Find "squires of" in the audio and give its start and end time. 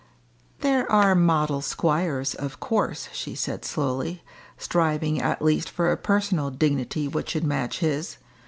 1.61-2.59